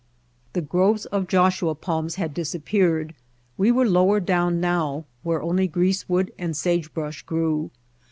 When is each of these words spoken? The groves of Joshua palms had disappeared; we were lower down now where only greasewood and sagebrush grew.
The 0.53 0.63
groves 0.63 1.05
of 1.05 1.27
Joshua 1.27 1.75
palms 1.75 2.15
had 2.15 2.33
disappeared; 2.33 3.13
we 3.55 3.71
were 3.71 3.87
lower 3.87 4.19
down 4.19 4.59
now 4.59 5.05
where 5.21 5.43
only 5.43 5.67
greasewood 5.67 6.31
and 6.39 6.57
sagebrush 6.57 7.21
grew. 7.21 7.69